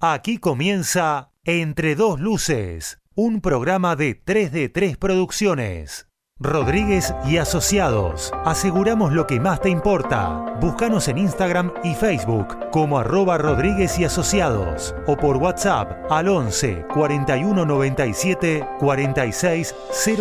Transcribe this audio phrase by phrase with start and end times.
[0.00, 6.06] Aquí comienza Entre dos luces, un programa de 3 de 3 Producciones.
[6.38, 8.30] Rodríguez y Asociados.
[8.44, 10.56] Aseguramos lo que más te importa.
[10.60, 16.84] Búscanos en Instagram y Facebook como arroba Rodríguez y Asociados o por WhatsApp al 11
[16.94, 19.74] 41 97 46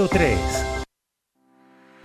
[0.09, 0.76] 03.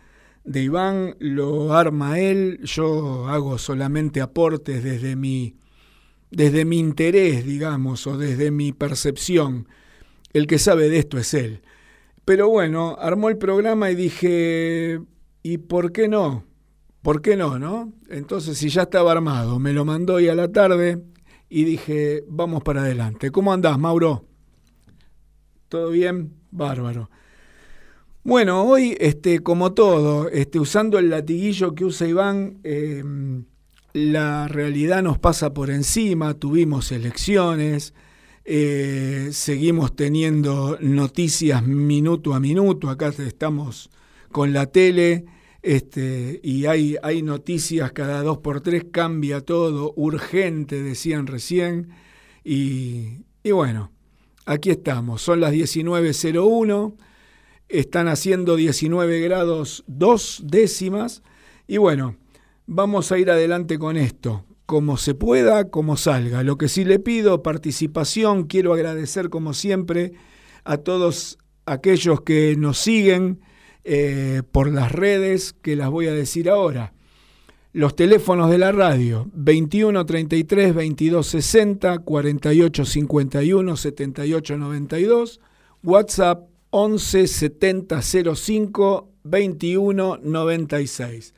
[0.44, 5.56] de Iván lo arma él, yo hago solamente aportes desde mi,
[6.30, 9.68] desde mi interés, digamos, o desde mi percepción.
[10.32, 11.62] El que sabe de esto es él.
[12.24, 15.00] Pero bueno, armó el programa y dije,
[15.42, 16.44] ¿y por qué no?
[17.02, 17.92] ¿Por qué no, no?
[18.08, 21.02] Entonces, si ya estaba armado, me lo mandó hoy a la tarde
[21.48, 23.30] y dije, vamos para adelante.
[23.30, 24.24] ¿Cómo andás, Mauro?
[25.68, 26.32] ¿Todo bien?
[26.50, 27.10] Bárbaro.
[28.24, 33.46] Bueno, hoy, este, como todo, este, usando el latiguillo que usa Iván, em,
[33.94, 37.94] la realidad nos pasa por encima, tuvimos elecciones,
[38.44, 43.90] eh, seguimos teniendo noticias minuto a minuto, acá estamos
[44.30, 45.24] con la tele,
[45.60, 51.88] este, y hay, hay noticias cada dos por tres, cambia todo, urgente, decían recién,
[52.44, 53.90] y, y bueno,
[54.46, 56.94] aquí estamos, son las 19.01
[57.72, 61.22] están haciendo 19 grados dos décimas
[61.66, 62.16] y bueno,
[62.66, 66.42] vamos a ir adelante con esto, como se pueda, como salga.
[66.42, 70.12] Lo que sí le pido, participación, quiero agradecer como siempre
[70.64, 73.40] a todos aquellos que nos siguen
[73.84, 76.92] eh, por las redes, que las voy a decir ahora.
[77.72, 85.40] Los teléfonos de la radio 21 33 22 60 48 51 78 92
[85.82, 91.34] WhatsApp 11 70 05 21 96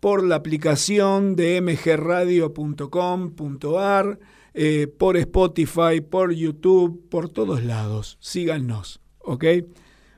[0.00, 4.18] por la aplicación de mgradio.com.ar,
[4.54, 8.16] eh, por Spotify, por YouTube, por todos lados.
[8.20, 9.44] Síganos, ¿ok?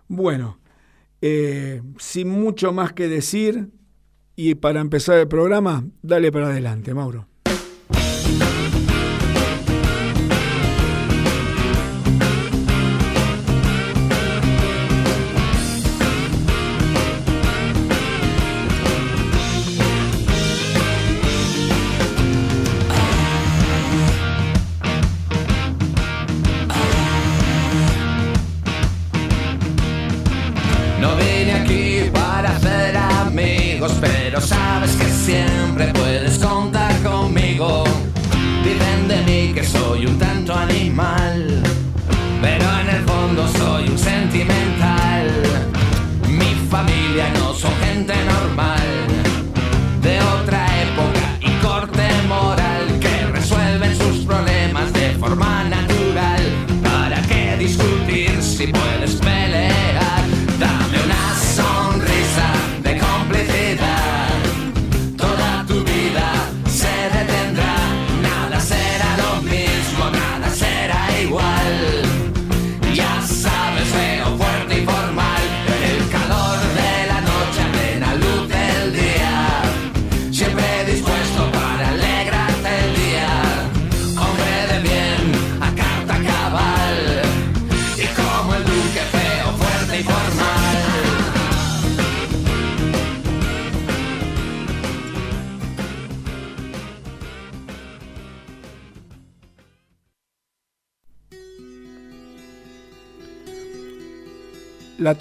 [0.06, 0.60] Bueno,
[1.20, 3.70] eh, sin mucho más que decir,
[4.36, 7.31] y para empezar el programa, dale para adelante, Mauro.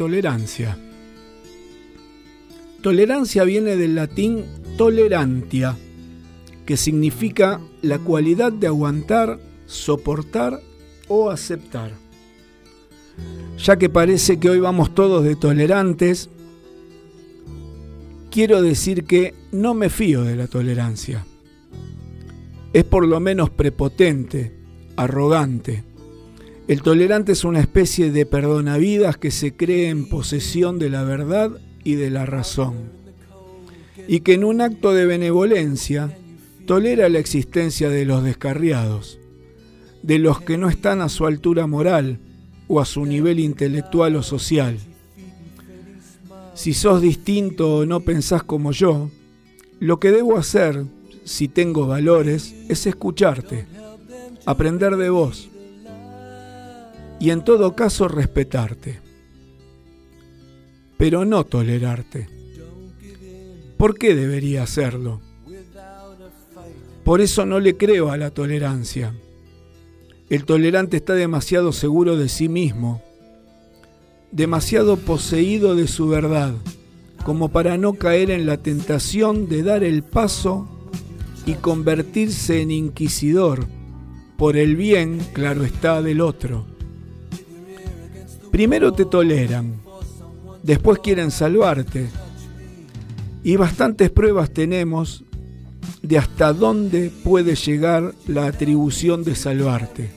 [0.02, 0.76] Tolerancia.
[2.82, 4.46] Tolerancia viene del latín
[4.76, 5.78] tolerantia,
[6.66, 10.60] que significa la cualidad de aguantar, soportar
[11.08, 11.92] o aceptar.
[13.60, 16.32] Ya que parece que hoy vamos todos de tolerantes,
[18.32, 21.28] quiero decir que no me fío de la tolerancia.
[22.74, 24.52] Es por lo menos prepotente,
[24.96, 25.84] arrogante.
[26.68, 31.52] El tolerante es una especie de perdonavidas que se cree en posesión de la verdad
[31.84, 32.76] y de la razón,
[34.08, 36.16] y que en un acto de benevolencia
[36.68, 39.20] tolera la existencia de los descarriados,
[40.04, 42.20] de los que no están a su altura moral
[42.68, 44.78] o a su nivel intelectual o social.
[46.54, 49.10] Si sos distinto o no pensás como yo,
[49.80, 50.86] lo que debo hacer,
[51.24, 53.66] si tengo valores, es escucharte,
[54.46, 55.51] aprender de vos
[57.22, 59.00] y en todo caso respetarte,
[60.98, 62.28] pero no tolerarte.
[63.78, 65.22] ¿Por qué debería hacerlo?
[67.04, 69.14] Por eso no le creo a la tolerancia.
[70.32, 73.04] El tolerante está demasiado seguro de sí mismo,
[74.32, 76.56] demasiado poseído de su verdad,
[77.24, 80.68] como para no caer en la tentación de dar el paso
[81.46, 83.68] y convertirse en inquisidor
[84.38, 86.71] por el bien, claro está, del otro.
[88.52, 89.82] Primero te toleran,
[90.62, 92.10] después quieren salvarte.
[93.44, 95.24] Y bastantes pruebas tenemos
[96.02, 100.12] de hasta dónde puede llegar la atribución de salvarte.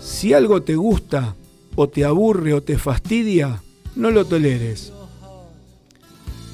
[0.00, 1.34] Si algo te gusta,
[1.74, 3.62] o te aburre, o te fastidia,
[3.96, 4.92] no lo toleres.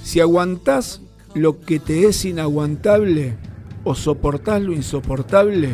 [0.04, 1.00] Si aguantás
[1.34, 3.36] lo que te es inaguantable,
[3.84, 5.70] o soportás lo insoportable,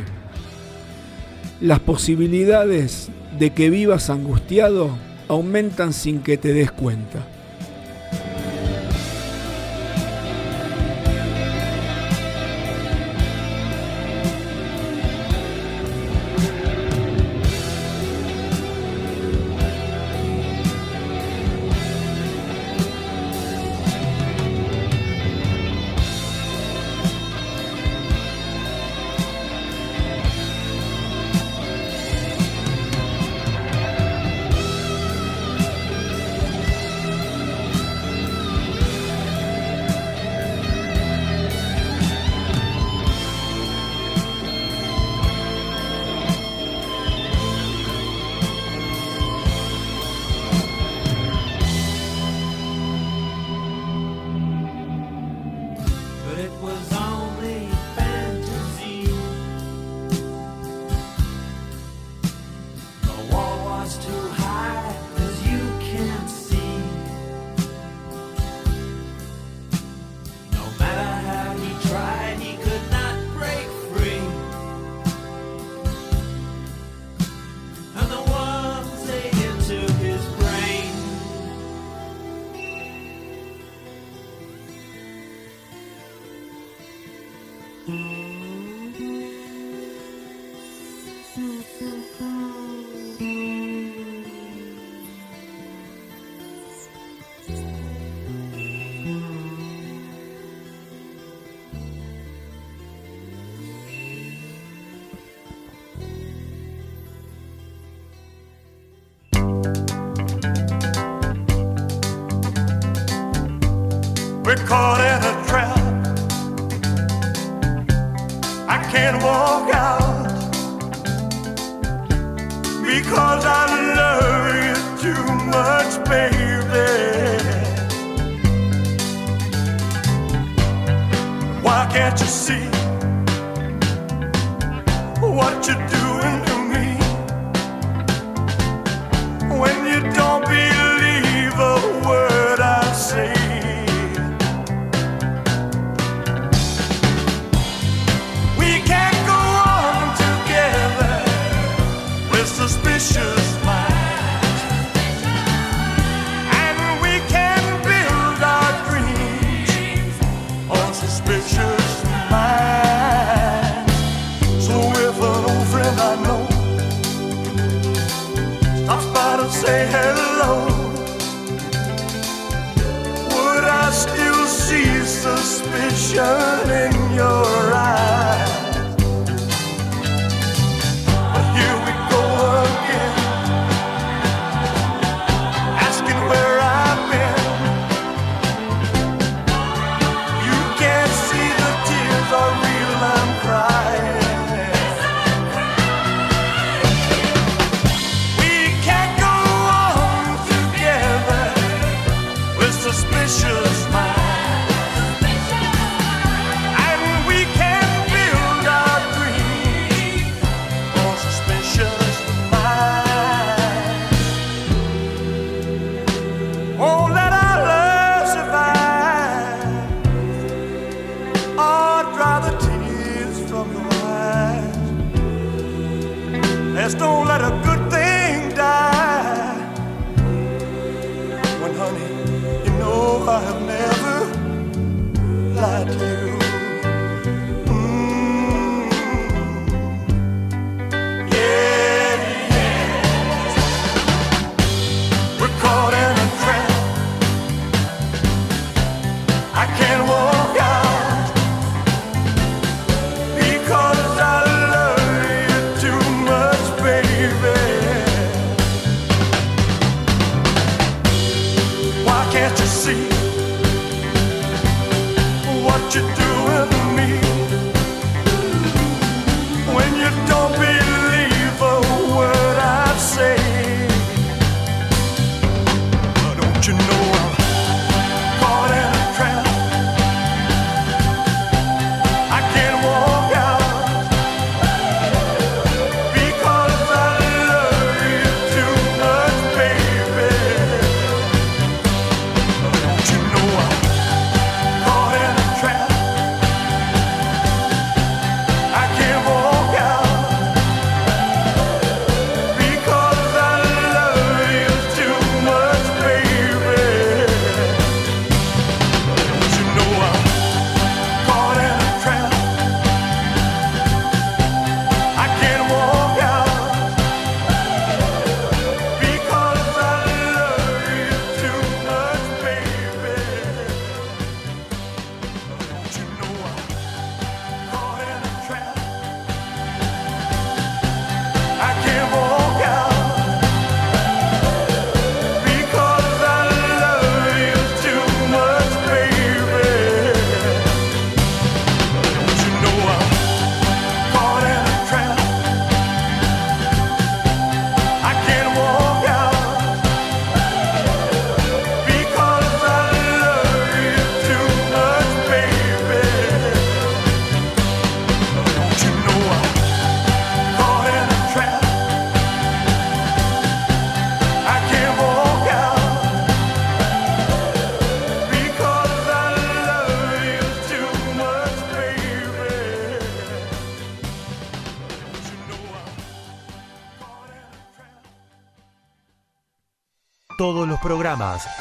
[1.60, 4.90] las posibilidades de que vivas angustiado
[5.28, 7.20] aumentan sin que te des cuenta.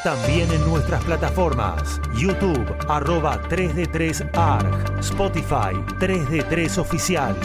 [0.04, 2.00] También en nuestras plataformas.
[2.16, 5.00] YouTube, arroba 3D3ARG.
[5.00, 7.36] Spotify, 3D3 Oficial.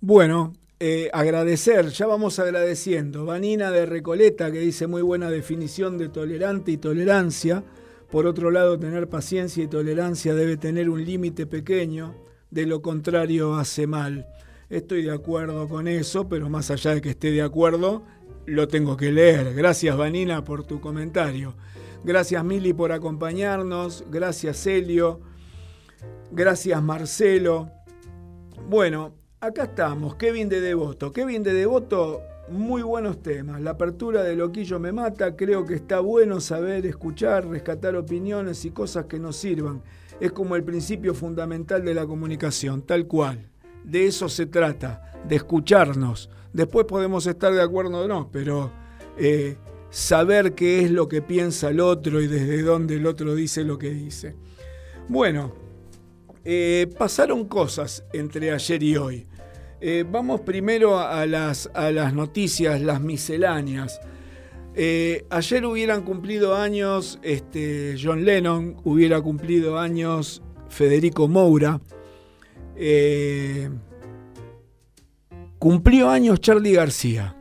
[0.00, 3.24] Bueno, eh, agradecer, ya vamos agradeciendo.
[3.24, 7.62] Vanina de Recoleta que dice muy buena definición de tolerante y tolerancia.
[8.10, 12.14] Por otro lado, tener paciencia y tolerancia debe tener un límite pequeño,
[12.50, 14.26] de lo contrario hace mal.
[14.68, 18.02] Estoy de acuerdo con eso, pero más allá de que esté de acuerdo,
[18.46, 19.54] lo tengo que leer.
[19.54, 21.54] Gracias Vanina por tu comentario.
[22.04, 24.04] Gracias Mili por acompañarnos.
[24.10, 25.20] Gracias Helio.
[26.30, 27.70] Gracias Marcelo.
[28.68, 30.16] Bueno, acá estamos.
[30.16, 31.12] Kevin de Devoto.
[31.12, 33.60] Kevin de Devoto, muy buenos temas.
[33.60, 35.36] La apertura de Loquillo me mata.
[35.36, 39.82] Creo que está bueno saber escuchar, rescatar opiniones y cosas que nos sirvan.
[40.20, 43.50] Es como el principio fundamental de la comunicación, tal cual.
[43.84, 46.30] De eso se trata, de escucharnos.
[46.52, 48.72] Después podemos estar de acuerdo o no, pero
[49.18, 49.56] eh,
[49.90, 53.78] saber qué es lo que piensa el otro y desde dónde el otro dice lo
[53.78, 54.36] que dice.
[55.08, 55.52] Bueno,
[56.44, 59.26] eh, pasaron cosas entre ayer y hoy.
[59.80, 64.00] Eh, vamos primero a las, a las noticias, las misceláneas.
[65.30, 71.80] Ayer hubieran cumplido años este, John Lennon, hubiera cumplido años Federico Moura.
[75.66, 77.34] Cumplió años Charlie García.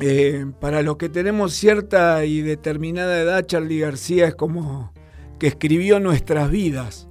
[0.00, 4.92] Eh, para los que tenemos cierta y determinada edad, Charlie García es como
[5.38, 7.08] que escribió nuestras vidas.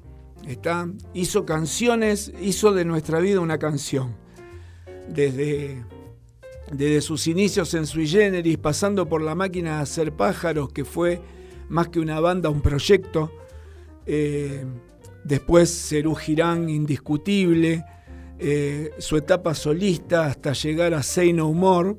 [0.47, 0.87] ¿está?
[1.15, 4.15] Hizo canciones, hizo de nuestra vida una canción.
[5.09, 5.83] Desde,
[6.71, 11.19] desde sus inicios en Sui Generis, pasando por la máquina de hacer pájaros, que fue
[11.67, 13.31] más que una banda, un proyecto.
[14.05, 14.65] Eh,
[15.23, 17.83] después Cerú Girán, indiscutible.
[18.37, 21.95] Eh, su etapa solista hasta llegar a Say No More.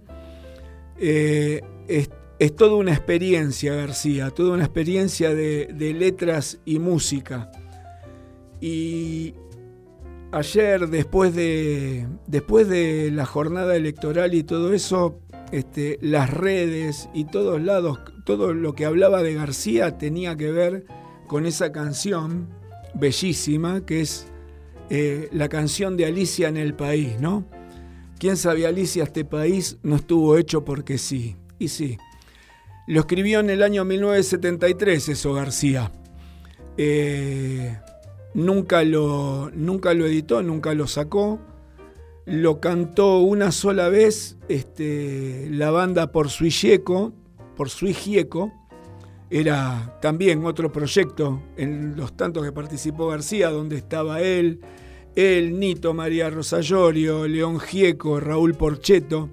[0.99, 2.09] Eh, es,
[2.57, 7.51] toda una experiencia, García, toda una experiencia de, de letras y música.
[8.61, 9.35] Y
[10.33, 15.21] ayer, después de, después de la jornada electoral y todo eso,
[15.53, 20.87] este, las redes y todos lados, todo lo que hablaba de García tenía que ver
[21.27, 22.49] con esa canción
[22.95, 24.29] bellísima que es
[24.91, 27.45] eh, la canción de Alicia en el país, ¿no?
[28.19, 31.37] ¿Quién sabe Alicia este país no estuvo hecho porque sí?
[31.59, 31.99] Y sí.
[32.87, 35.91] Lo escribió en el año 1973 eso García.
[36.79, 37.77] Eh,
[38.35, 41.41] nunca, lo, nunca lo editó, nunca lo sacó.
[42.25, 47.13] Lo cantó una sola vez este, la banda por Suilleco,
[47.57, 48.53] por Suigieco.
[49.29, 54.61] Era también otro proyecto en los tantos que participó García, donde estaba él,
[55.17, 59.29] él, Nito, María Rosa León Gieco, Raúl Porcheto.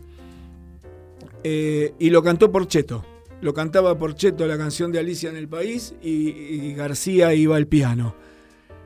[1.44, 3.06] Eh, y lo cantó Porcheto.
[3.42, 8.16] Lo cantaba Porcheto la canción de Alicia en el País y, García iba al piano.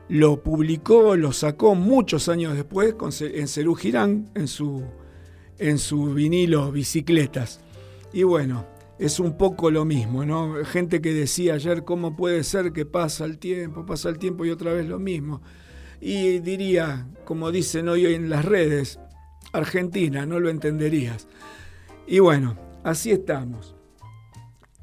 [0.08, 4.82] Lo publicó, lo sacó muchos años después en Cerú Girán, en su,
[5.58, 7.60] en su vinilo Bicicletas.
[8.12, 8.66] Y bueno,
[8.98, 10.64] es un poco lo mismo, ¿no?
[10.64, 14.50] Gente que decía ayer, ¿cómo puede ser que pasa el tiempo, pasa el tiempo y
[14.50, 15.40] otra vez lo mismo?
[16.00, 18.98] Y diría, como dicen hoy en las redes,
[19.52, 21.28] Argentina, no lo entenderías.
[22.06, 23.76] Y bueno, así estamos.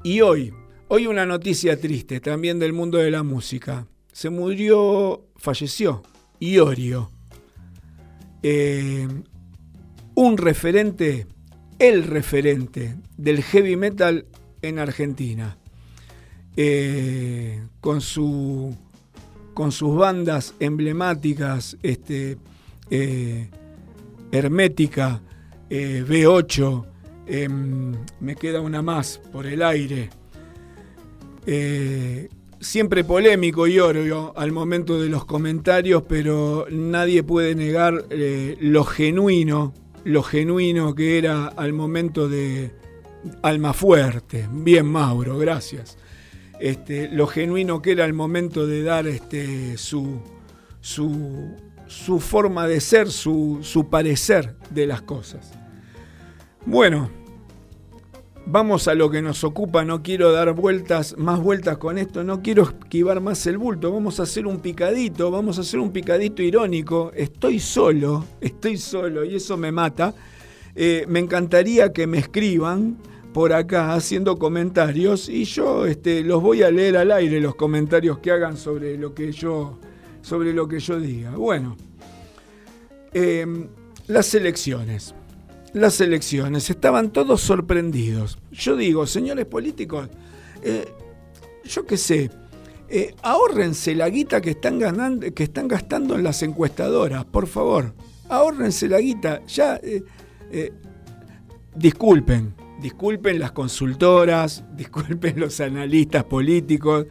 [0.02, 0.52] Y hoy,
[0.88, 3.86] hoy una noticia triste también del mundo de la música.
[4.12, 6.02] Se murió, falleció,
[6.38, 7.10] Iorio.
[8.42, 9.08] Eh,
[10.14, 11.26] un referente,
[11.78, 14.26] el referente del heavy metal
[14.62, 15.58] en Argentina.
[16.56, 18.74] Eh, con, su,
[19.52, 22.38] con sus bandas emblemáticas, este,
[22.90, 23.48] eh,
[24.32, 25.20] Hermética,
[25.68, 26.86] B8,
[27.26, 30.10] Em, me queda una más por el aire.
[31.44, 32.28] Eh,
[32.60, 38.84] siempre polémico y oro al momento de los comentarios, pero nadie puede negar eh, lo
[38.84, 39.74] genuino,
[40.06, 42.70] lo genuino que era al momento de
[43.42, 44.48] Alma Fuerte.
[44.52, 45.98] Bien, Mauro, gracias.
[46.60, 50.20] Este, lo genuino que era al momento de dar este, su,
[50.80, 55.50] su, forma de ser, su, su parecer de las cosas.
[56.64, 57.10] Bueno,
[58.46, 62.40] vamos a lo que nos ocupa, no quiero dar vueltas, más vueltas con esto, no
[62.42, 66.42] quiero esquivar más el bulto, vamos a hacer un picadito, vamos a hacer un picadito
[66.42, 70.14] irónico, estoy solo, estoy solo y eso me mata.
[70.74, 72.98] Eh, me encantaría que me escriban
[73.32, 78.18] por acá haciendo comentarios y yo este, los voy a leer al aire los comentarios
[78.18, 79.78] que hagan sobre lo que yo,
[80.22, 81.30] sobre lo que yo diga.
[81.30, 81.76] Bueno,
[83.12, 83.46] eh,
[84.06, 85.14] las elecciones
[85.72, 86.70] las elecciones.
[86.70, 88.38] Estaban todos sorprendidos.
[88.52, 90.08] Yo digo, señores políticos,
[90.62, 90.86] eh,
[91.64, 92.30] yo qué sé,
[92.88, 97.94] eh, ahórrense la guita que están, ganando, que están gastando en las encuestadoras, por favor.
[98.28, 99.44] Ahórrense la guita.
[99.46, 100.72] Ya, eh,
[101.74, 107.06] disculpen, disculpen las consultoras, disculpen los analistas políticos.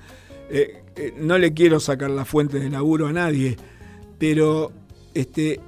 [1.18, 3.58] no le quiero sacar la fuente de laburo a nadie,
[4.18, 4.72] pero
[5.14, 5.60] este,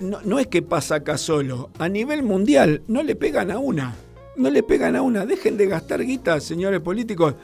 [0.00, 3.94] no, es que pasa acá solo, a nivel mundial no le pegan a una,
[4.36, 7.34] no le pegan a una, dejen de gastar guita, señores políticos.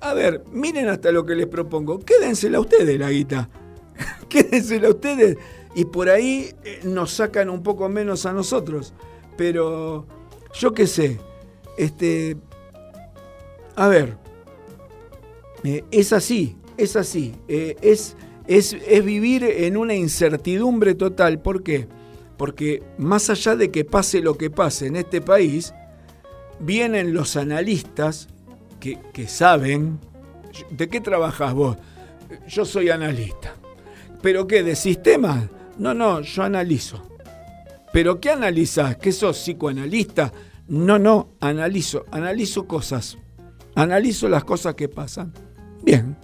[0.00, 3.48] A ver, miren hasta lo que les propongo, quédensela ustedes la guita,
[4.28, 5.38] quédensela ustedes.
[5.74, 8.94] Y por ahí eh, nos sacan un poco menos a nosotros,
[9.36, 10.06] pero
[10.54, 11.18] yo qué sé,
[11.76, 12.36] este,
[13.74, 14.16] a ver,
[15.64, 18.16] eh, es así, es así, eh, es
[18.46, 21.40] es, vivir en una incertidumbre total.
[21.40, 21.88] ¿Por qué?
[22.36, 25.74] Porque más allá de que pase lo que pase en este país,
[26.60, 28.28] vienen los analistas
[28.80, 29.98] que, saben,
[30.70, 31.76] ¿de qué trabajas vos?
[32.48, 33.56] Yo soy analista.
[34.22, 34.62] ¿Pero qué?
[34.62, 35.48] ¿De sistemas?
[35.78, 37.02] No, no, yo analizo.
[37.92, 38.96] ¿Pero qué analizas?
[38.96, 40.32] ¿Que sos psicoanalista?
[40.68, 43.18] No, no, analizo, analizo cosas.
[43.74, 45.32] Analizo las cosas que pasan.
[45.82, 46.16] Bien,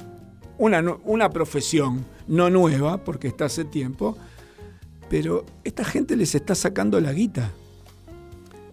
[0.59, 4.17] una, una profesión no nueva, porque está hace tiempo,
[5.09, 7.51] pero esta gente les está sacando la guita.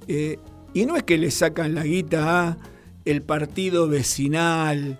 [0.07, 0.39] Eh,
[0.73, 2.57] y no es que le sacan la guita a
[3.05, 4.99] el partido vecinal,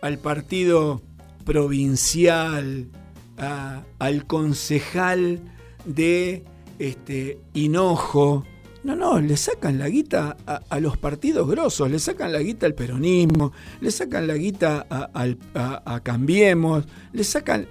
[0.00, 1.02] al partido
[1.44, 2.88] provincial,
[3.36, 5.40] al concejal
[5.84, 6.44] de
[6.78, 8.44] este, Hinojo.
[8.84, 12.74] No, no, le sacan la guita a, los partidos grosos, le sacan la guita al
[12.74, 17.66] peronismo, le sacan la guita a Cambiemos, le sacan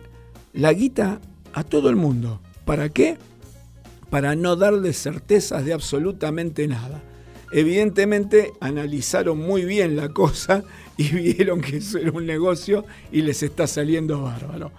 [0.54, 1.22] la guita
[1.54, 2.42] a todo el mundo.
[2.66, 3.18] ¿Para qué?
[4.10, 7.02] Para no darle certezas de absolutamente nada.
[7.52, 10.64] Evidentemente analizaron muy bien la cosa
[10.98, 14.72] y vieron que eso era un negocio y les está saliendo bárbaro.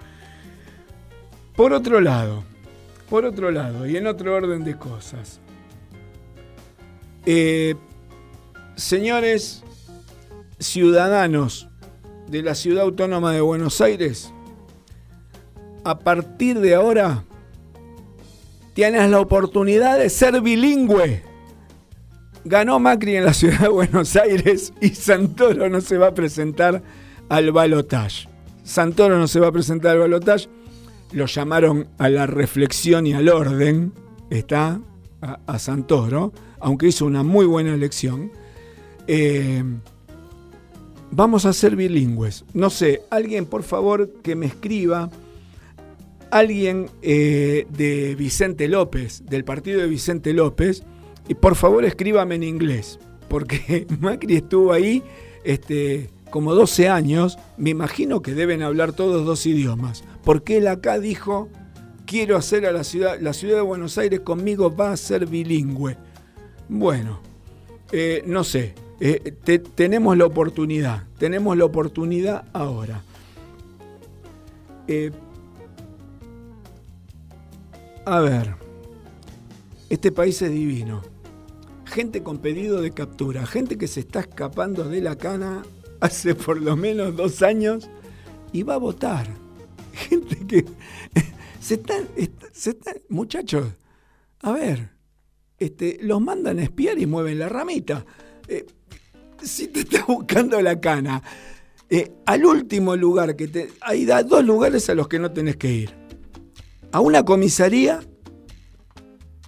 [1.57, 2.45] Por otro lado,
[3.09, 5.41] por otro lado, y en otro orden de cosas,
[7.27, 7.75] eh,
[8.77, 9.63] señores
[10.59, 11.69] ciudadanos
[12.29, 14.33] de la Ciudad Autónoma de Buenos Aires,
[15.85, 17.25] a partir de ahora
[18.75, 21.23] tienes la oportunidad de ser bilingüe.
[22.45, 26.83] Ganó Macri en la Ciudad de Buenos Aires y Santoro no se va a presentar
[27.29, 28.29] al balotaje.
[28.63, 30.49] Santoro no se va a presentar al balotaje.
[31.13, 33.93] Lo llamaron a la reflexión y al orden.
[34.31, 34.81] Está
[35.21, 38.31] a, Santoro, aunque hizo una muy buena elección.
[39.07, 39.63] Eh,
[41.11, 42.45] vamos a ser bilingües.
[42.55, 45.11] No sé, alguien por favor que me escriba,
[46.31, 50.83] alguien eh, de Vicente López, del partido de Vicente López,
[51.29, 55.03] y por favor escríbame en inglés, porque Macri estuvo ahí
[55.45, 60.99] este, como 12 años, me imagino que deben hablar todos dos idiomas, porque él acá
[60.99, 61.49] dijo,
[62.07, 65.97] quiero hacer a la ciudad, la ciudad de Buenos Aires conmigo va a ser bilingüe.
[66.69, 67.21] Bueno,
[67.93, 69.35] eh, no sé, eh,
[69.75, 73.03] tenemos la oportunidad, tenemos la oportunidad ahora.
[74.87, 75.11] Eh,
[78.05, 78.55] a ver,
[79.89, 81.03] este país es divino.
[81.87, 85.63] Gente con pedido de captura, gente que se está escapando de la cana
[86.01, 87.89] hace por lo menos dos años
[88.53, 89.27] y va a votar.
[89.95, 90.67] Gente que
[91.61, 92.09] se están,
[92.53, 93.69] se están muchachos,
[94.43, 94.98] a ver,
[95.59, 98.05] este, los mandan a espiar y mueven la ramita.
[98.47, 98.67] Eh,
[99.43, 101.23] si te está buscando la cana,
[101.91, 103.71] eh, al último lugar que te.
[103.81, 105.91] Hay dos lugares a los que no tenés que ir.
[106.93, 108.01] A una comisaría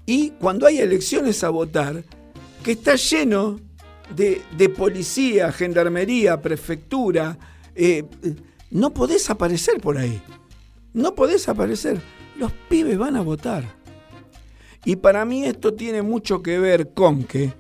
[0.07, 2.03] y cuando hay elecciones a votar,
[2.63, 3.61] que está lleno
[4.15, 7.39] de, policía, gendarmería, prefectura.
[7.75, 8.05] Eh,
[8.71, 10.21] no podés aparecer por ahí.
[10.93, 12.01] No podés aparecer.
[12.37, 13.80] Los pibes van a votar.
[14.85, 17.53] Y para mí esto tiene mucho que ver con que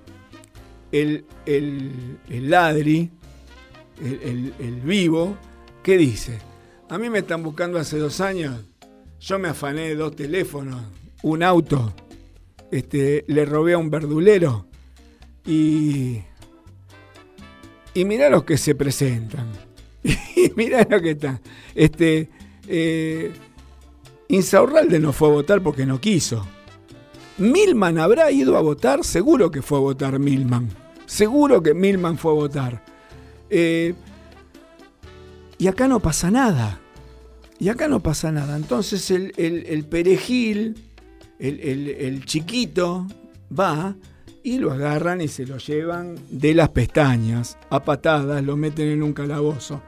[0.93, 1.25] el,
[2.27, 3.11] ladri,
[4.01, 5.37] el, vivo,
[5.83, 6.39] ¿qué dice?
[6.89, 8.65] A mí me están buscando hace dos años,
[9.21, 10.83] yo me afané dos teléfonos,
[11.23, 11.93] un auto,
[12.71, 14.67] este, le robé a un verdulero
[15.47, 16.21] y,
[17.95, 19.47] y mirá los que se presentan.
[20.03, 21.41] y mirá lo que está.
[21.75, 22.31] Este,
[22.67, 23.31] eh,
[24.29, 26.47] Insaurralde no fue a votar porque no quiso.
[27.41, 30.69] Milman habrá ido a votar, seguro que fue a votar Milman.
[31.07, 32.85] Seguro que Milman fue a votar.
[33.49, 33.95] Eh,
[35.57, 36.79] y acá no pasa nada.
[37.59, 38.57] Y acá no pasa nada.
[38.57, 40.77] Entonces el, perejil,
[41.39, 43.07] el, chiquito,
[43.59, 43.97] va
[44.43, 49.03] y lo agarran y se lo llevan de las pestañas, a patadas, lo meten en
[49.03, 49.83] un calabozo.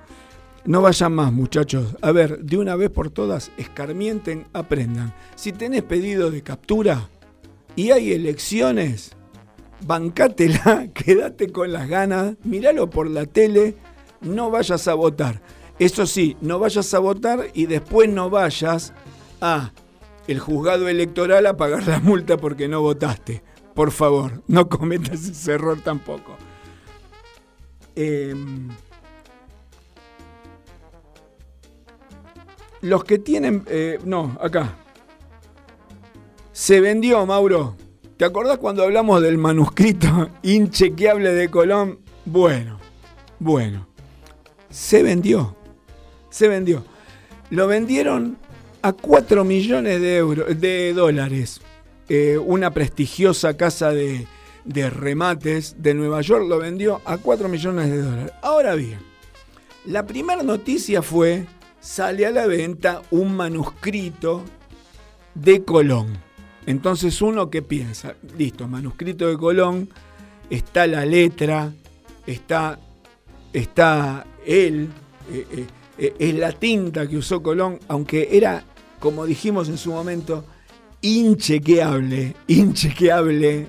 [0.64, 1.96] No vayan más, muchachos.
[2.00, 5.12] A ver, de una vez por todas, escarmienten, aprendan.
[5.34, 7.10] Si tenés pedido de captura,
[7.76, 9.12] y hay elecciones,
[9.87, 13.76] bancátela, quédate con las ganas, míralo por la tele,
[14.20, 15.42] no vayas a votar.
[15.78, 18.92] Eso sí, no vayas a votar y después no vayas
[19.40, 19.72] a
[20.28, 23.42] el juzgado electoral a pagar la multa porque no votaste.
[23.74, 26.37] Por favor, no cometas ese error tampoco.
[27.96, 28.68] Em,
[32.82, 33.64] los que tienen...
[33.68, 34.81] Eh, no, acá.
[36.52, 37.76] Se vendió, Mauro.
[38.18, 42.00] ¿Te acordás cuando hablamos del manuscrito inchequeable de Colón?
[42.24, 42.78] Bueno,
[43.38, 43.88] bueno.
[44.70, 45.56] Se vendió.
[46.30, 46.84] Se vendió.
[47.50, 48.38] Lo vendieron
[48.82, 51.60] a 4 millones de, euros, de dólares.
[52.08, 54.26] Eh, una prestigiosa casa de,
[54.64, 58.32] de remates de Nueva York lo vendió a 4 millones de dólares.
[58.42, 58.98] Ahora bien,
[59.86, 61.46] la primera noticia fue,
[61.80, 64.44] sale a la venta un manuscrito
[65.34, 66.31] de Colón.
[66.66, 69.88] Entonces uno que piensa, listo, manuscrito de Colón,
[70.48, 71.72] está la letra,
[72.27, 72.79] está,
[73.53, 74.88] está él,
[75.31, 75.66] eh, eh,
[75.98, 78.64] eh, es la tinta que usó Colón, aunque era,
[79.01, 80.44] como dijimos en su momento,
[81.01, 83.68] inchequeable, inchequeable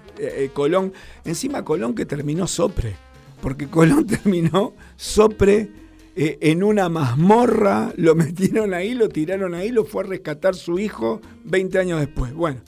[0.53, 0.93] Colón.
[1.25, 2.95] Encima Colón que terminó sopre,
[3.41, 5.69] porque Colón terminó sopre
[6.15, 11.21] en una mazmorra, lo metieron ahí, lo tiraron ahí, lo fue a rescatar su hijo
[11.45, 12.35] 20 años después.
[12.35, 12.61] Bueno,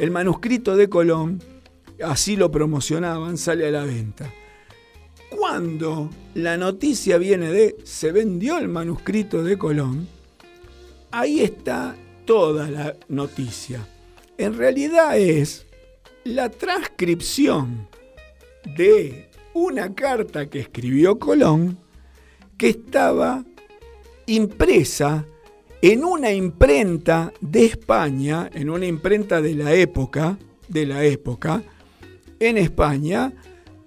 [0.00, 1.42] el manuscrito de Colón,
[2.02, 4.32] así lo promocionaban, sale a la venta.
[5.28, 10.08] Cuando la noticia viene de se vendió el manuscrito de Colón,
[11.10, 13.86] ahí está toda la noticia.
[14.38, 15.66] En realidad es
[16.24, 17.86] la transcripción
[18.76, 21.76] de una carta que escribió Colón
[22.56, 23.44] que estaba
[24.24, 25.26] impresa
[25.82, 30.38] en una imprenta de España, en una imprenta de la época,
[30.68, 31.62] de la época,
[32.38, 33.32] en España,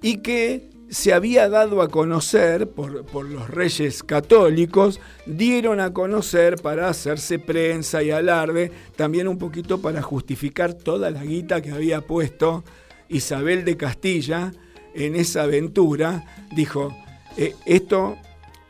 [0.02, 6.88] y que se había dado a conocer por, los reyes católicos, dieron a conocer para
[6.88, 12.64] hacerse prensa y alarde, también un poquito para justificar toda la guita que había puesto
[13.10, 14.52] Isabel de Castilla
[14.94, 16.26] en esa aventura.
[16.56, 16.96] Dijo,
[17.38, 18.18] eh, esto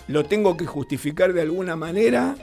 [0.08, 2.36] lo tengo que justificar de alguna manera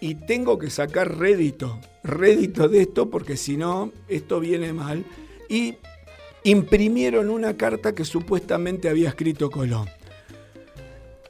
[0.00, 5.04] y tengo que sacar rédito, rédito de esto porque si no, esto viene mal.
[5.48, 5.76] Y
[6.44, 9.88] imprimieron una carta que supuestamente había escrito Colón.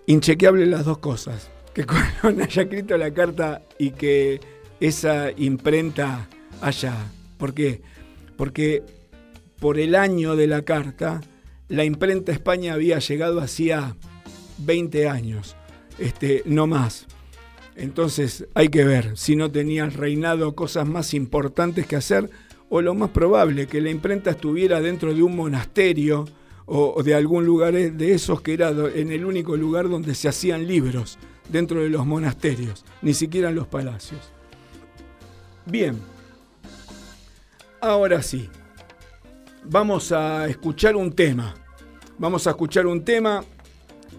[0.07, 1.85] Inchequeable las dos cosas, que
[2.20, 4.40] Colón haya escrito la carta y que
[4.81, 6.29] esa imprenta
[6.61, 6.94] haya...
[7.38, 7.83] ¿Por qué?
[8.37, 8.83] Porque
[9.59, 11.20] por el año de la carta,
[11.68, 13.96] la imprenta España había llegado hacía
[14.59, 15.57] 20 años,
[15.98, 17.07] este, no más.
[17.76, 22.30] Entonces hay que ver si no tenía el reinado cosas más importantes que hacer
[22.68, 26.24] o lo más probable, que la imprenta estuviera dentro de un monasterio
[26.64, 30.66] o de algún lugar de esos que era en el único lugar donde se hacían
[30.66, 31.16] libros,
[31.48, 34.32] dentro de los monasterios, ni siquiera en los palacios.
[35.64, 35.96] Bien,
[37.80, 38.48] ahora sí,
[39.64, 41.54] vamos a escuchar un tema.
[42.18, 43.44] Vamos a escuchar un tema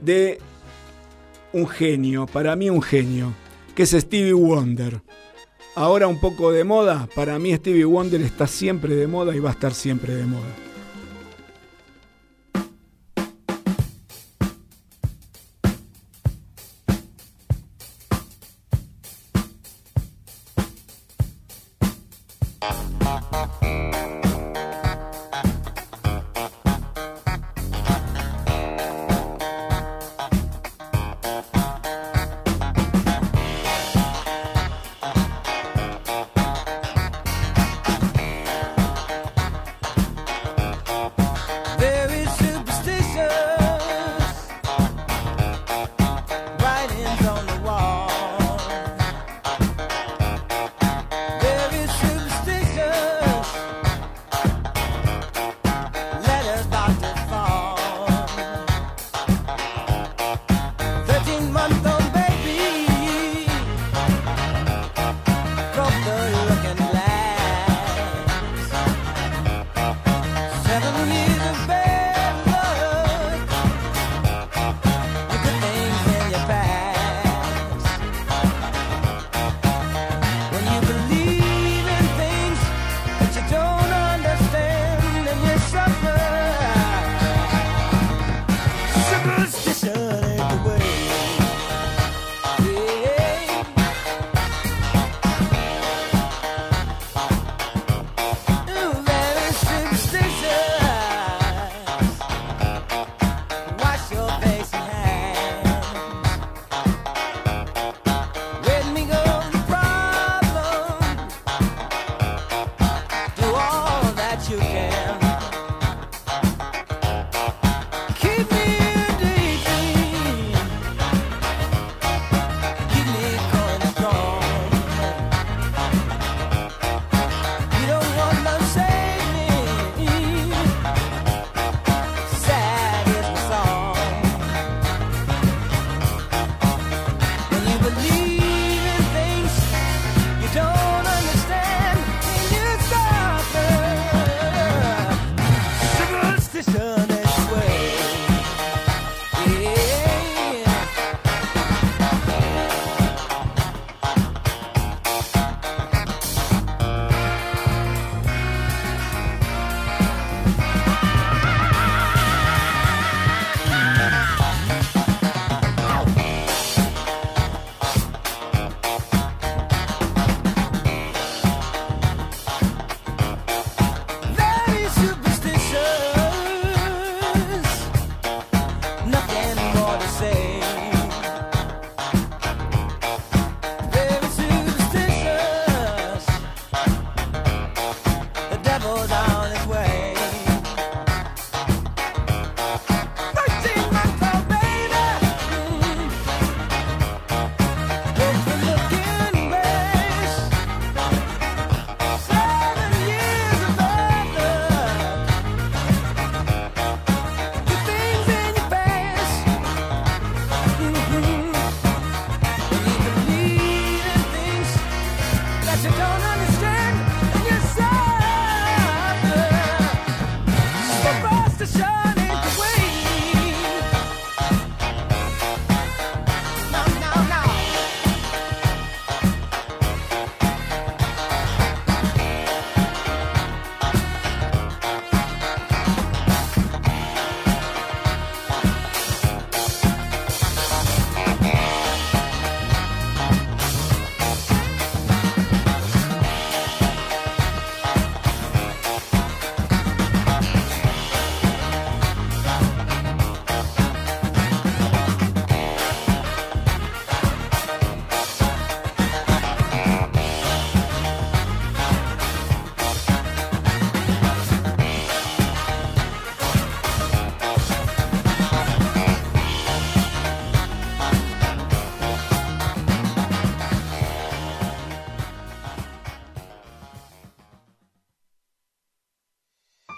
[0.01, 0.39] de
[1.51, 3.33] un genio, para mí un genio,
[3.77, 5.03] que es Stevie Wonder.
[5.75, 9.49] Ahora un poco de moda, para mí Stevie Wonder está siempre de moda y va
[9.49, 10.66] a estar siempre de moda.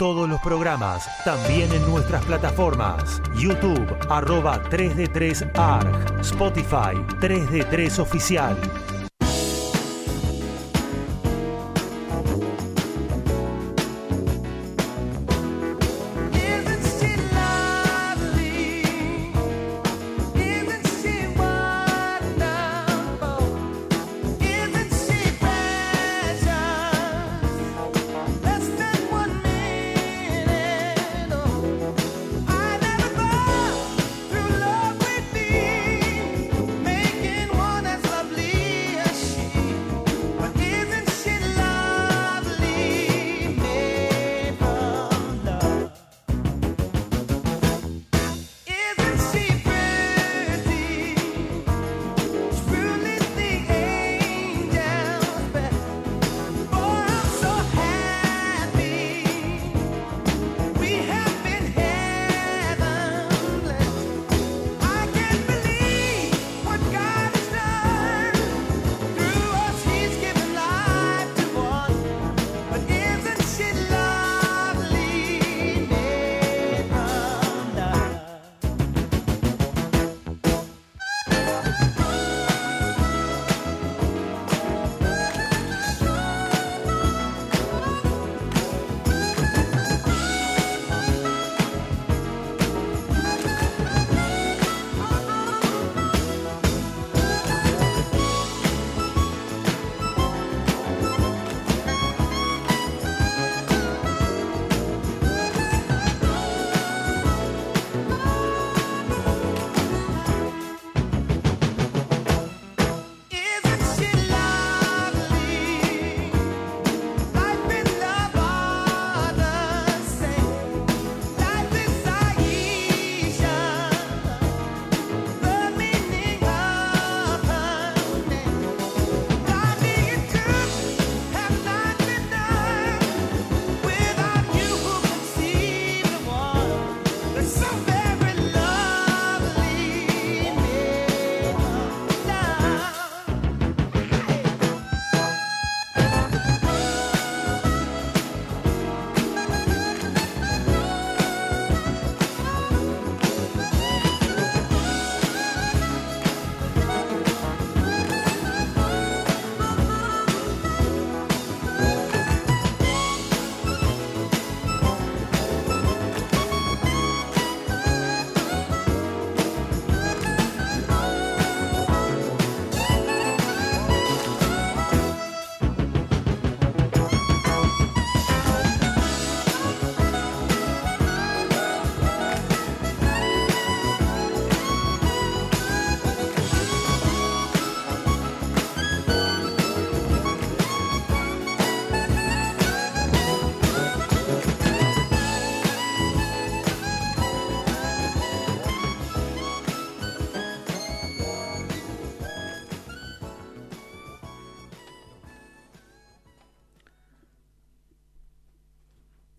[0.10, 3.22] Todos los programas, también en nuestras plataformas.
[3.36, 8.58] YouTube, arroba 3D3ARG, Spotify, 3D3 Oficial.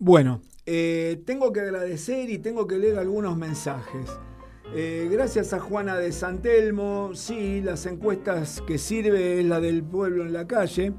[0.03, 4.09] Bueno, eh, tengo que agradecer y tengo que leer algunos mensajes.
[4.73, 10.25] Eh, gracias a Juana de Santelmo, sí, las encuestas que sirve es la del pueblo
[10.25, 10.93] en la calle,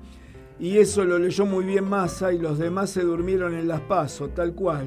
[0.61, 4.32] y eso lo leyó muy bien Massa y los demás se durmieron en las pasos,
[4.36, 4.86] tal cual,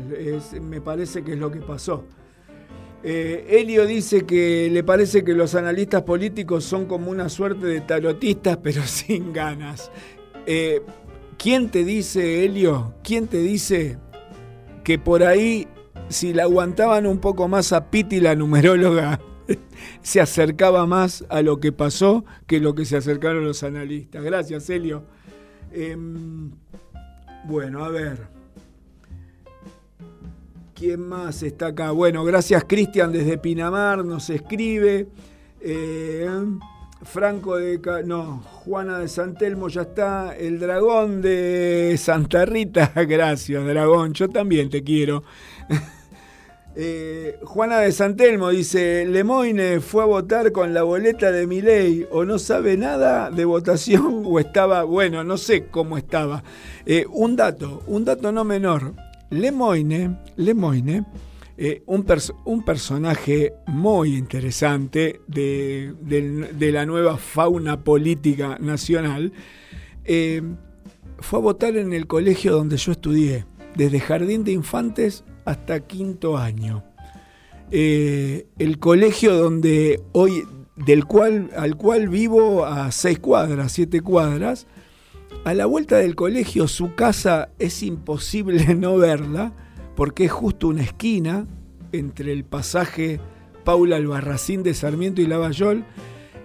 [0.61, 2.05] me parece que es lo que pasó.
[3.03, 8.55] Eh, dice que le parece que los analistas políticos son como una suerte de tarotistas,
[8.63, 9.91] pero sin ganas.
[10.45, 10.83] Eh,
[11.37, 12.93] ¿Quién te dice, Helio?
[13.03, 13.97] ¿Quién te dice
[14.85, 15.67] que por ahí,
[16.09, 19.19] si la aguantaban un poco más a Piti, la numeróloga,
[20.03, 24.23] se acercaba más a lo que pasó que lo que se acercaron los analistas?
[24.23, 25.03] Gracias, Helio.
[25.71, 26.51] Em,
[27.45, 28.27] bueno, a ver.
[30.75, 31.89] ¿Quién más está acá?
[31.91, 35.07] Bueno, gracias Cristian desde Pinamar, nos escribe.
[35.61, 36.29] Eh,
[37.05, 37.79] Franco de...
[38.05, 40.35] No, Juana de Santelmo ya está.
[40.35, 42.91] El dragón de Santa Rita.
[43.07, 44.13] Gracias, dragón.
[44.13, 45.23] Yo también te quiero.
[46.77, 52.25] Eh, Juana de Santelmo dice, Lemoine fue a votar con la boleta de Milei o
[52.25, 56.43] no sabe nada de votación o estaba, bueno, no sé cómo estaba.
[56.85, 58.93] Eh, un dato, un dato no menor.
[59.29, 61.05] Lemoine, Lemoine,
[61.57, 62.05] eh, un,
[62.43, 69.31] un personaje muy interesante de, de la nueva fauna política nacional,
[70.03, 70.41] eh,
[71.19, 73.45] fue a votar en el colegio donde yo estudié.
[73.75, 76.83] desde jardín de infantes hasta quinto año.
[77.71, 80.43] Eh, el colegio donde hoy,
[80.75, 84.67] del cual, al cual vivo a seis cuadras, siete cuadras,
[85.43, 89.53] a la vuelta del colegio su casa es imposible no verla
[89.95, 91.47] porque es justo una esquina
[91.91, 93.19] entre el pasaje
[93.63, 95.85] Paula Albarracín de Sarmiento y Lavallol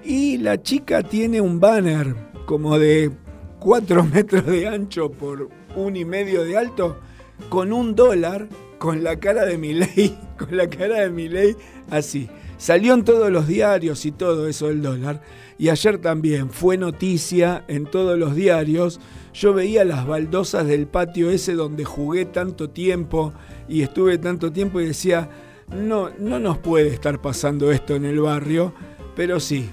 [0.04, 2.14] y la chica tiene un banner
[2.46, 3.10] como de
[3.58, 6.98] cuatro metros de ancho por un y medio de alto
[7.48, 8.48] con un dólar
[8.78, 11.56] con la cara de Milei, con la cara de Milei
[11.90, 12.28] así.
[12.56, 15.22] Salió en todos los diarios y todo eso del dólar.
[15.58, 19.00] Y ayer también fue noticia en todos los diarios.
[19.32, 23.32] Yo veía las baldosas del patio ese donde jugué tanto tiempo
[23.68, 25.30] y estuve tanto tiempo y decía,
[25.68, 28.74] no, no nos puede estar pasando esto en el barrio,
[29.14, 29.70] pero sí,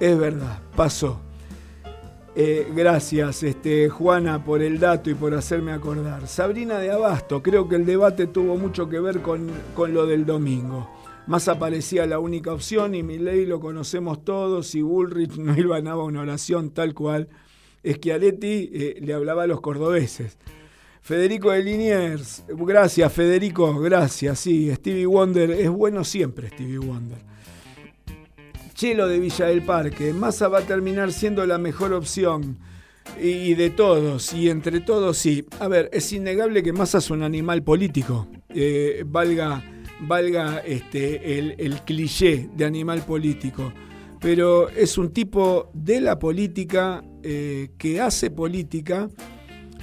[0.00, 1.20] es verdad, pasó.
[2.40, 6.28] Eh, gracias, este, Juana, por el dato y por hacerme acordar.
[6.28, 9.50] Sabrina de Abasto, creo que el debate tuvo mucho que ver con,
[9.92, 10.88] lo del domingo.
[11.26, 15.78] Más aparecía la única opción y mi ley lo conocemos todos y Bullrich no iba
[15.78, 17.28] a una oración tal cual.
[17.84, 20.36] Schiaretti eh, le hablaba a los cordobeses.
[21.00, 27.18] Federico de Liniers, gracias Federico, gracias, sí, Stevie Wonder, es bueno siempre Stevie Wonder.
[28.74, 30.12] Chelo de Villa del Parque.
[30.12, 32.58] Massa va a terminar siendo la mejor opción.
[33.20, 35.46] Y de todos, y entre todos sí.
[35.58, 38.28] A ver, es innegable que Massa es un animal político.
[38.50, 39.64] Eh, valga
[40.00, 43.72] valga este, el, cliché de animal político.
[44.20, 49.08] Pero es un tipo de la política eh, que hace política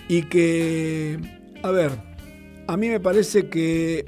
[0.10, 1.20] y que,
[1.64, 1.92] a ver,
[2.68, 4.06] a mí me parece que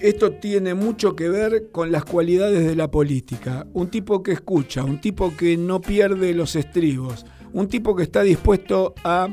[0.00, 3.66] esto tiene mucho que ver con las cualidades de la política.
[3.72, 8.22] Un tipo que escucha, un tipo que no pierde los estribos, un tipo que está
[8.22, 9.28] dispuesto a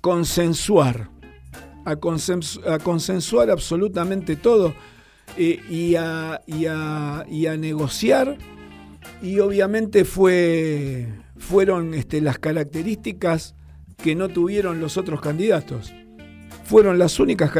[0.00, 1.10] consensuar,
[1.84, 4.72] a, consensuar absolutamente todo
[5.36, 8.38] eh, y, a, negociar.
[9.22, 13.54] Y obviamente fue, fueron este, las características
[13.96, 15.92] que no tuvieron los otros candidatos
[16.70, 17.50] fueron las únicas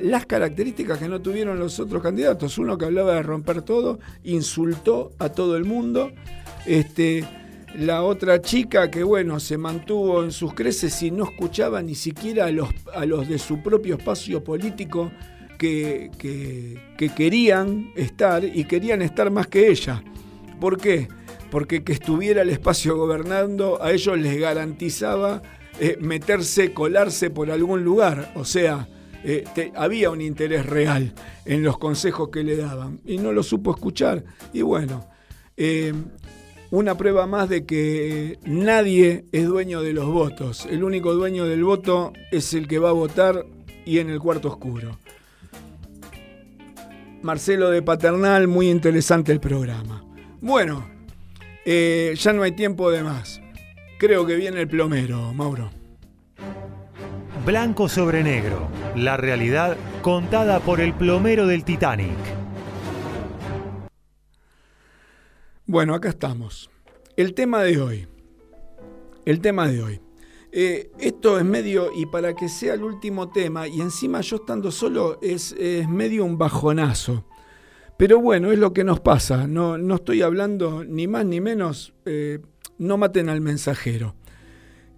[0.00, 2.56] las características que no tuvieron los otros candidatos.
[2.56, 6.12] Uno que hablaba de romper todo, insultó a todo el mundo.
[6.64, 7.26] Este,
[7.78, 12.46] la otra chica que bueno, se mantuvo en sus creces y no escuchaba ni siquiera
[12.46, 15.12] a los, a los de su propio espacio político
[15.58, 20.02] que, que querían estar y querían estar más que ella.
[20.60, 21.08] ¿Por qué?
[21.50, 25.42] Porque que estuviera el espacio gobernando a ellos les garantizaba
[25.80, 28.32] eh, meterse, colarse por algún lugar.
[28.34, 28.88] O sea,
[29.24, 29.44] eh,
[29.74, 34.24] había un interés real en los consejos que le daban y no lo supo escuchar.
[34.52, 35.08] Y bueno,
[35.56, 35.92] eh,
[36.70, 40.66] una prueba más de que nadie es dueño de los votos.
[40.70, 43.46] El único dueño del voto es el que va a votar
[43.84, 44.98] y en el cuarto oscuro.
[47.22, 50.03] Marcelo de Paternal, muy interesante el programa.
[50.44, 50.86] Bueno,
[51.64, 53.40] ya no hay tiempo de más.
[53.98, 55.70] Creo que viene el plomero, Mauro.
[57.46, 58.68] Blanco sobre negro.
[58.94, 62.18] La realidad contada por el plomero del Titanic.
[65.64, 66.68] Bueno, acá estamos.
[67.16, 68.08] El tema de hoy.
[69.24, 70.00] El tema de hoy.
[70.52, 74.70] Eh, esto es medio, y para que sea el último tema, y encima yo estando
[74.70, 75.56] solo, es,
[75.88, 77.24] medio un bajonazo.
[77.96, 79.46] Pero bueno, es lo que nos pasa.
[79.46, 81.94] No, no estoy hablando ni más ni menos.
[82.04, 82.40] Eh,
[82.78, 84.16] no maten al mensajero.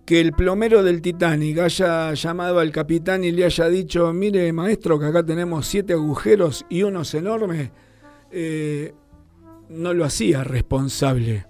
[0.06, 4.98] Que el plomero del Titanic haya llamado al capitán y le haya dicho, mire maestro,
[4.98, 7.70] que acá tenemos siete agujeros y unos enormes,
[8.30, 8.94] eh,
[9.68, 11.46] no lo hacía responsable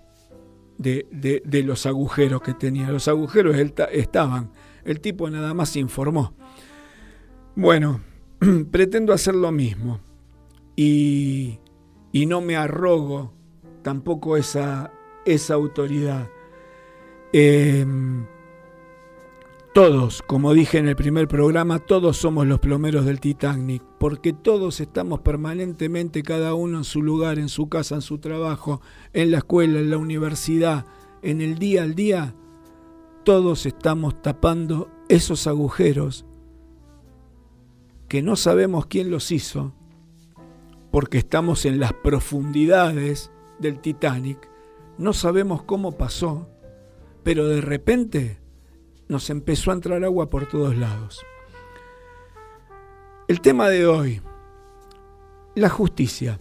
[0.78, 2.90] de, los agujeros que tenía.
[2.90, 3.57] Los agujeros
[3.92, 4.51] estaban,
[4.84, 6.34] el tipo nada más informó.
[7.55, 8.01] Bueno,
[8.70, 10.01] pretendo hacer lo mismo
[10.77, 11.59] y,
[12.12, 13.33] y no me arrogo
[13.83, 14.93] tampoco esa,
[15.24, 16.31] esa autoridad.
[17.33, 18.27] Em,
[19.74, 24.81] todos, como dije en el primer programa, todos somos los plomeros del Titanic, porque todos
[24.81, 28.81] estamos permanentemente, cada uno en su lugar, en su casa, en su trabajo,
[29.12, 30.87] en la escuela, en la universidad,
[31.20, 32.35] en el día al día,
[33.24, 36.24] todos estamos tapando esos agujeros
[38.09, 39.74] que no sabemos quién los hizo,
[40.97, 44.49] porque estamos en las profundidades del Titanic
[44.97, 46.49] no sabemos cómo pasó,
[47.22, 48.40] pero de repente
[49.07, 51.20] nos empezó a entrar agua por todos lados.
[53.28, 54.22] El tema de hoy,
[55.55, 56.40] la justicia.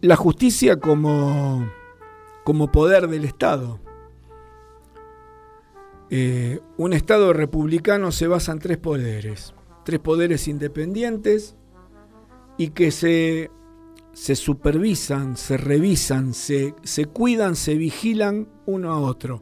[0.00, 1.64] La justicia como,
[2.42, 3.78] como poder del Estado.
[6.10, 9.54] eh, un Estado republicano se basa en tres poderes,
[9.84, 11.54] tres poderes independientes
[12.60, 13.50] y que se,
[14.12, 19.40] se supervisan, se revisan, se, se cuidan, se vigilan uno a otro,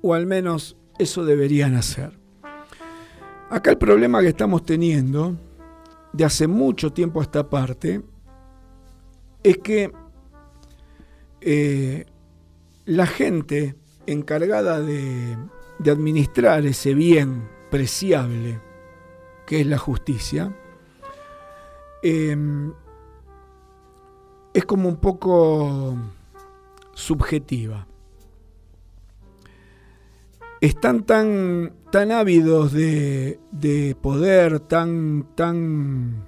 [0.00, 2.16] o al menos eso deberían hacer.
[3.50, 5.36] Acá el problema que estamos teniendo
[6.12, 8.00] de hace mucho tiempo a esta parte
[9.42, 9.90] es que
[11.40, 12.06] eh,
[12.84, 13.74] la gente
[14.06, 15.36] encargada de,
[15.84, 18.60] administrar ese bien preciable
[19.48, 20.56] que es la justicia,
[22.04, 22.72] em,
[24.52, 25.96] es como un poco
[26.92, 27.88] subjetiva.
[30.60, 36.24] Están tan, tan ávidos de, de poder, tan, tan...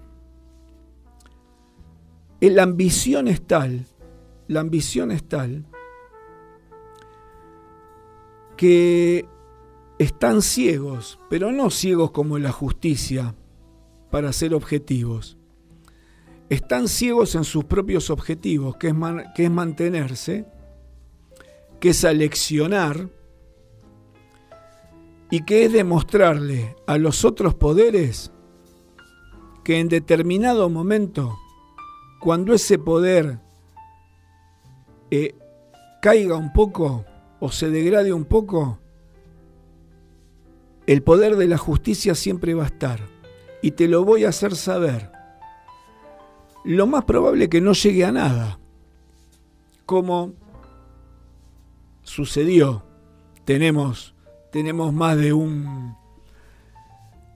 [2.41, 3.87] La ambición es tal
[4.49, 5.67] la ambición es tal
[8.57, 9.29] que
[9.99, 13.35] están ciegos, pero no ciegos como la justicia,
[14.11, 15.36] para ser objetivos.
[16.49, 18.95] Están ciegos en sus propios objetivos, que es,
[19.35, 20.47] que es mantenerse,
[21.81, 23.09] que es aleccionar
[25.31, 28.31] y que es demostrarle a los otros poderes
[29.65, 31.37] que en determinado momento,
[32.21, 33.41] cuando ese poder
[35.11, 35.35] eh,
[36.01, 37.05] caiga un poco
[37.41, 38.79] o se degrade un poco,
[40.87, 43.01] el poder de la justicia siempre va a estar.
[43.61, 45.11] Y te lo voy a hacer saber.
[46.67, 48.59] Lo más probable es que no llegue a nada.
[49.87, 50.35] Como
[52.03, 52.85] sucedió.
[53.45, 54.15] Tenemos,
[54.51, 55.95] tenemos más de un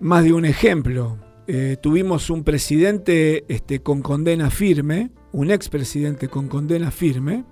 [0.00, 1.18] más de un ejemplo.
[1.46, 7.44] Eh, tuvimos un presidente este, con condena firme, un expresidente con condena firme,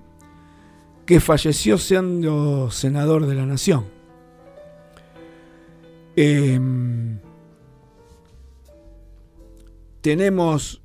[1.05, 3.85] que falleció siendo senador de la nación.
[6.15, 7.19] Em,
[10.01, 10.81] tenemos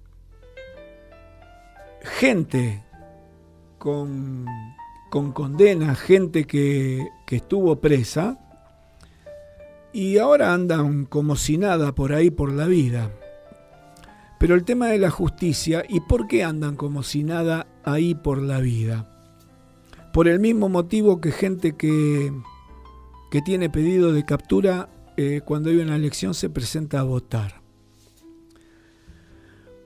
[2.19, 2.83] gente
[3.79, 4.47] con,
[5.11, 8.39] condena, gente que, que estuvo presa
[9.93, 13.11] y ahora andan como si nada por ahí por la vida.
[14.41, 18.43] Pero el tema de la justicia, ¿y por qué andan como si nada ahí por
[18.43, 19.11] la vida?
[20.15, 22.33] por el mismo motivo que gente que,
[23.33, 27.61] que tiene pedido de captura eh, cuando hay una elección se presenta a votar.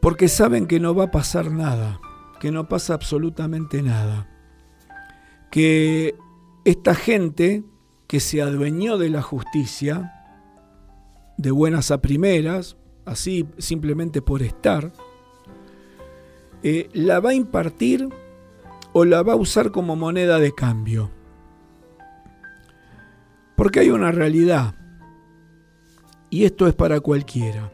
[0.02, 1.98] Porque saben que no va a pasar nada,
[2.40, 4.28] que no pasa absolutamente nada.
[5.50, 6.14] Que
[6.64, 7.64] esta gente
[8.06, 10.12] que se adueñó de la justicia,
[11.36, 14.92] de buenas a primeras, así simplemente por estar,
[16.62, 18.08] eh, la va a impartir
[18.92, 21.10] o la va a usar como moneda de cambio.
[23.56, 24.74] Porque hay una realidad,
[26.30, 27.72] y esto es para cualquiera.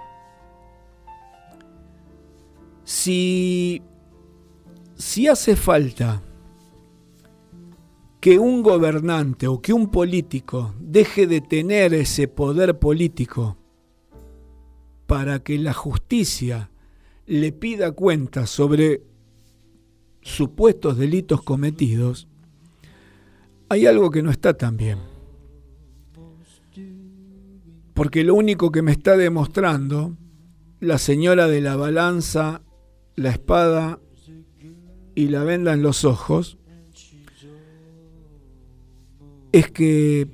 [2.84, 3.82] Si,
[4.96, 6.22] si hace falta
[8.20, 13.58] que un gobernante o que un político deje de tener ese poder político
[15.06, 16.70] para que la justicia
[17.26, 19.02] le pida cuenta sobre
[20.22, 22.28] supuestos delitos cometidos,
[23.68, 24.98] hay algo que no está tan bien.
[27.92, 30.16] Porque lo único que me está demostrando
[30.80, 32.62] la señora de la balanza,
[33.16, 34.00] la espada
[35.14, 36.58] y la venda en los ojos
[39.52, 40.28] es que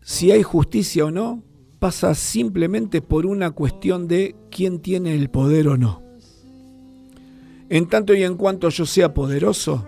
[0.00, 1.42] si hay justicia o no,
[1.78, 6.02] pasa simplemente por una cuestión de quién tiene el poder o no.
[7.68, 9.86] En tanto y en cuanto yo sea poderoso,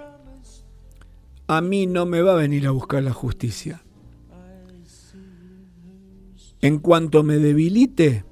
[1.47, 3.83] a mí no me va a venir a buscar la justicia.
[6.61, 8.25] En cuanto me debilite,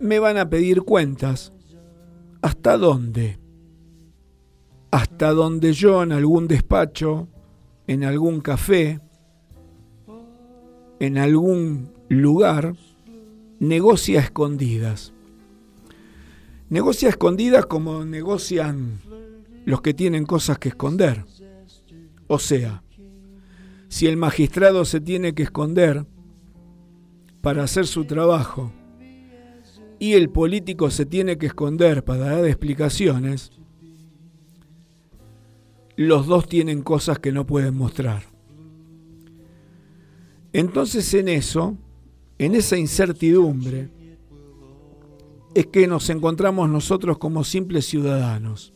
[0.00, 1.52] me van a pedir cuentas.
[2.40, 3.38] ¿Hasta dónde?
[4.90, 7.28] Hasta donde yo en algún despacho,
[7.86, 9.00] en algún café,
[11.00, 12.74] en algún lugar,
[13.60, 15.12] negocia escondidas.
[16.70, 19.00] Negocia escondidas como negocian
[19.64, 21.24] los que tienen cosas que esconder.
[22.26, 22.82] O sea,
[23.88, 26.06] si el magistrado se tiene que esconder
[27.40, 28.72] para hacer su trabajo
[29.98, 33.50] y el político se tiene que esconder para dar explicaciones,
[35.98, 38.22] los dos tienen cosas que no pueden mostrar.
[40.52, 41.76] Entonces en eso,
[42.38, 43.90] en esa incertidumbre,
[45.56, 48.72] es que nos encontramos nosotros como simples ciudadanos.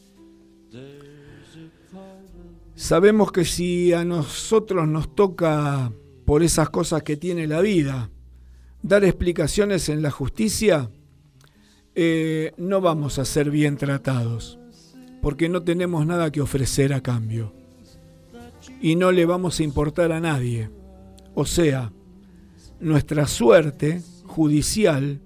[2.74, 5.92] Sabemos que si a nosotros nos toca
[6.24, 8.10] por esas cosas que tiene la vida,
[8.82, 10.90] dar explicaciones en la justicia,
[11.94, 14.58] eh, no vamos a ser bien tratados,
[15.22, 17.54] porque no tenemos nada que ofrecer a cambio.
[18.80, 20.68] Y no le vamos a importar a nadie.
[21.34, 21.92] O sea,
[22.80, 25.20] nuestra suerte judicial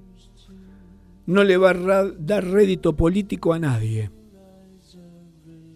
[1.25, 4.11] no le va a dar rédito político a nadie,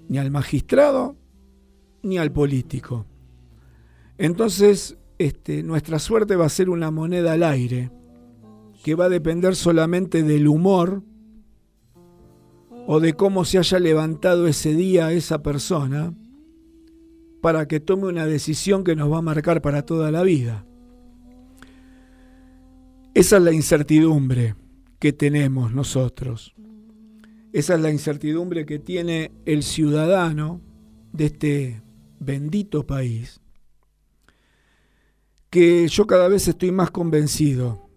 [0.09, 1.16] ni al magistrado
[2.03, 3.07] ni al político.
[4.18, 7.91] Entonces, este, nuestra suerte va a ser una moneda al aire,
[8.85, 11.03] que va a depender solamente del humor
[12.87, 16.14] o de cómo se haya levantado ese día esa persona
[17.41, 20.66] para que tome una decisión que nos va a marcar para toda la vida.
[23.14, 24.55] Esa es la incertidumbre
[24.99, 26.55] que tenemos nosotros.
[27.53, 30.61] Esa es la incertidumbre que tiene el ciudadano
[31.12, 31.83] de este
[32.20, 33.41] bendito país,
[35.49, 37.89] que yo cada vez estoy más convencido,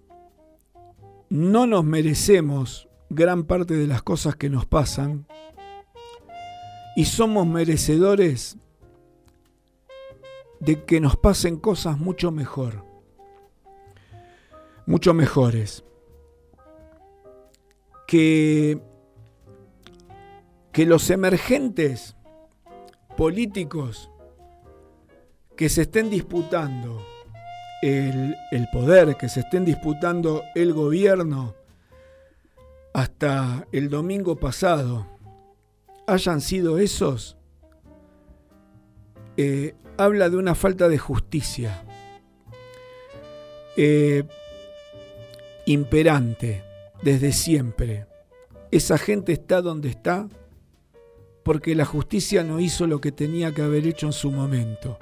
[1.29, 5.25] no nos merecemos gran parte de las cosas que nos pasan
[6.95, 8.57] y somos merecedores
[10.59, 12.85] de que nos pasen cosas mucho mejor,
[14.85, 15.83] mucho mejores,
[18.07, 18.79] que,
[20.71, 22.15] que los emergentes
[23.17, 24.09] políticos
[25.57, 27.05] que se estén disputando
[27.81, 31.55] el, el, poder, que se estén disputando el gobierno
[32.93, 35.07] hasta el domingo pasado,
[36.05, 37.37] hayan sido esos,
[39.35, 41.83] eh, habla de una falta de justicia
[43.75, 44.23] eh,
[45.65, 46.63] imperante
[47.01, 48.05] desde siempre.
[48.69, 50.29] Esa gente está donde está
[51.41, 54.99] porque la justicia no hizo lo que tenía que haber hecho en su momento.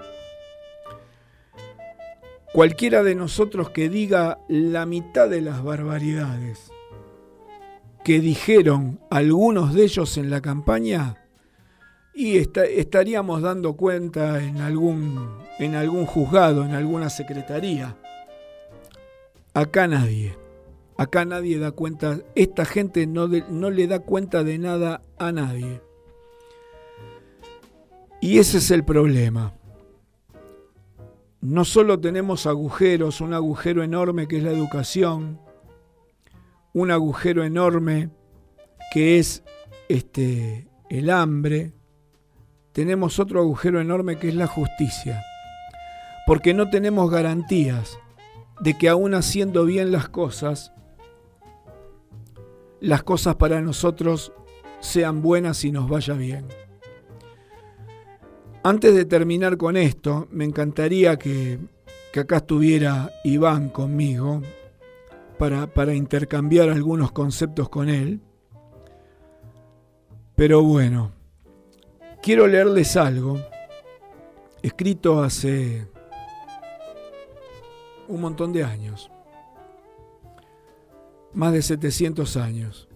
[2.54, 6.71] Cualquiera de nosotros que diga la mitad de las barbaridades
[8.04, 11.18] que dijeron algunos de ellos en la campaña,
[12.14, 15.30] y estaríamos dando cuenta en algún,
[15.60, 17.96] en algún juzgado, en alguna secretaría.
[19.54, 20.38] Acá nadie.
[20.98, 22.20] Acá nadie da cuenta.
[22.36, 25.82] Esta gente no, no le da cuenta de nada a nadie.
[28.20, 29.54] Y ese es el problema.
[31.40, 35.40] No solo tenemos agujeros, un agujero enorme que es la educación,
[36.74, 38.10] un agujero enorme
[38.92, 39.44] que es
[39.90, 41.74] este, el hambre,
[42.72, 45.24] tenemos otro agujero enorme que es la justicia,
[46.26, 47.98] porque no tenemos garantías
[48.60, 50.72] de que aún haciendo bien las cosas,
[52.80, 54.32] las cosas para nosotros
[54.80, 56.46] sean buenas y nos vaya bien.
[58.64, 61.60] Antes de terminar con esto, me encantaría que,
[62.16, 64.42] acá estuviera Iván conmigo
[65.74, 68.22] para, intercambiar algunos conceptos con él.
[70.36, 71.14] Pero bueno,
[72.22, 73.40] quiero leerles algo
[74.62, 75.88] escrito hace
[78.08, 79.10] un montón de años,
[81.34, 82.88] más de 700 años.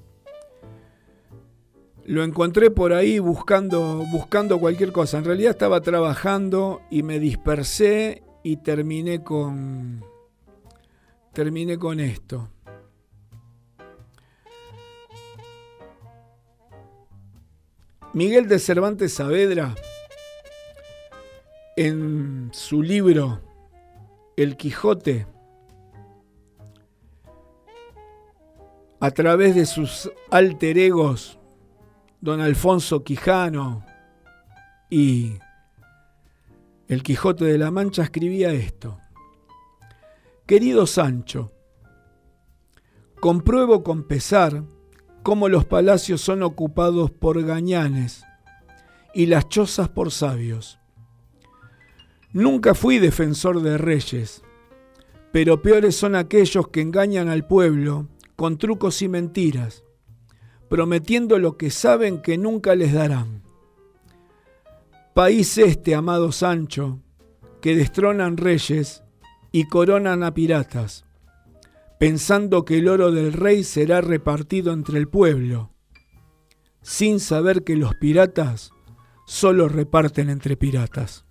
[2.04, 5.18] Lo encontré por ahí buscando, buscando cualquier cosa.
[5.18, 10.06] En realidad estaba trabajando y me dispersé y terminé con,
[11.36, 12.50] terminé con esto.
[18.14, 19.76] Miguel de Cervantes Saavedra,
[21.76, 23.42] en su libro
[24.38, 25.28] El Quijote,
[29.02, 31.38] a través de sus alter egos,
[32.22, 33.86] don Alfonso Quijano
[34.90, 35.34] y
[36.88, 39.02] el Quijote de la Mancha escribía esto.
[40.46, 41.52] Querido Sancho,
[43.20, 44.64] compruebo con pesar
[45.24, 48.24] cómo los palacios son ocupados por gañanes
[49.14, 50.80] y las chozas por sabios.
[52.34, 54.44] Nunca fui defensor de reyes,
[55.32, 59.86] pero peores son aquellos que engañan al pueblo con trucos y mentiras
[60.70, 63.44] prometiendo lo que saben que nunca les darán.
[65.14, 67.00] País este, amado Sancho,
[67.62, 69.05] que destronan reyes
[69.56, 71.06] y coronan a piratas,
[71.98, 75.72] pensando que el oro del rey será repartido entre el pueblo,
[76.82, 78.72] sin saber que los piratas
[79.26, 81.25] solo reparten entre piratas.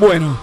[0.00, 0.38] Bueno,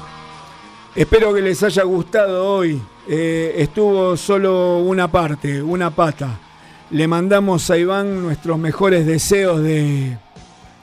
[0.93, 2.81] espero que les haya gustado hoy.
[3.07, 6.37] Eh, estuvo solo una parte, una pata.
[6.91, 10.17] Le mandamos a Iván nuestros mejores deseos de,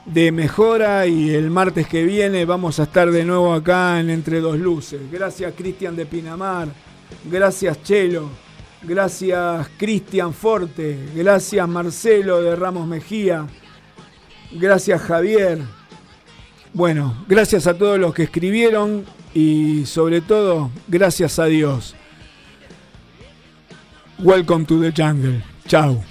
[0.05, 4.39] de mejora y el martes que viene vamos a estar de nuevo acá en Entre
[4.39, 5.01] Dos Luces.
[5.11, 6.69] Gracias Cristian de Pinamar,
[7.25, 8.27] gracias Chelo,
[8.81, 13.45] gracias Cristian Forte, gracias Marcelo de Ramos Mejía,
[14.51, 15.82] gracias Javier.
[16.73, 21.95] Bueno, gracias a todos los que escribieron y sobre todo gracias a Dios.
[24.17, 25.43] Welcome to the jungle.
[25.67, 26.03] Chao.